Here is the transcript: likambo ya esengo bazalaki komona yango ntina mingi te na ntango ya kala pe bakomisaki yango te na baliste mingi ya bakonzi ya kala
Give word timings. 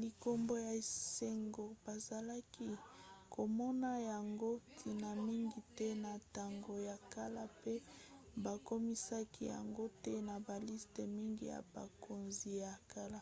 likambo 0.00 0.54
ya 0.64 0.70
esengo 0.82 1.64
bazalaki 1.84 2.68
komona 3.34 3.90
yango 4.10 4.50
ntina 4.70 5.10
mingi 5.26 5.60
te 5.76 5.88
na 6.02 6.12
ntango 6.24 6.72
ya 6.88 6.96
kala 7.12 7.42
pe 7.60 7.74
bakomisaki 8.44 9.42
yango 9.54 9.84
te 10.02 10.12
na 10.28 10.34
baliste 10.46 11.00
mingi 11.16 11.44
ya 11.52 11.60
bakonzi 11.74 12.50
ya 12.62 12.72
kala 12.92 13.20